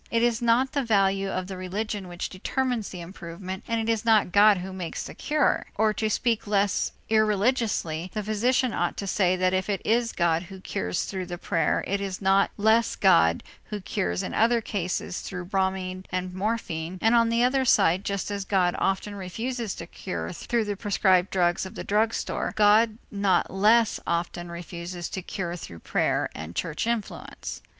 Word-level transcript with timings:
It 0.09 0.23
is 0.23 0.41
not 0.41 0.71
the 0.71 0.81
value 0.83 1.29
of 1.29 1.45
the 1.45 1.57
religion 1.57 2.07
which 2.07 2.27
determines 2.27 2.89
the 2.89 3.01
improvement, 3.01 3.63
and 3.67 3.79
it 3.79 3.87
is 3.87 4.03
not 4.03 4.31
God 4.31 4.57
who 4.57 4.73
makes 4.73 5.03
the 5.03 5.13
cure; 5.13 5.67
or 5.75 5.93
to 5.93 6.09
speak 6.09 6.47
less 6.47 6.93
irreligiously, 7.09 8.09
the 8.11 8.23
physician 8.23 8.73
ought 8.73 8.97
to 8.97 9.05
say 9.05 9.35
that 9.35 9.53
if 9.53 9.69
it 9.69 9.79
is 9.85 10.11
God 10.11 10.41
who 10.49 10.59
cures 10.59 11.03
through 11.05 11.27
the 11.27 11.37
prayer, 11.37 11.83
it 11.85 12.01
is 12.01 12.19
not 12.19 12.49
less 12.57 12.95
God 12.95 13.43
who 13.65 13.79
cures 13.79 14.23
in 14.23 14.33
other 14.33 14.59
cases 14.59 15.21
through 15.21 15.45
bromide 15.45 16.07
and 16.11 16.33
morphine, 16.33 16.97
and 16.99 17.13
on 17.13 17.29
the 17.29 17.43
other 17.43 17.63
side 17.63 18.03
just 18.03 18.31
as 18.31 18.43
God 18.43 18.73
often 18.79 19.13
refuses 19.13 19.75
to 19.75 19.85
cure 19.85 20.33
through 20.33 20.65
the 20.65 20.75
prescribed 20.75 21.29
drugs 21.29 21.63
of 21.63 21.75
the 21.75 21.83
drug 21.83 22.15
store, 22.15 22.53
God 22.55 22.97
not 23.11 23.51
less 23.51 23.99
often 24.07 24.49
refuses 24.51 25.09
to 25.09 25.21
cure 25.21 25.55
through 25.55 25.81
prayer 25.81 26.27
and 26.33 26.55
church 26.55 26.87
influence. 26.87 27.61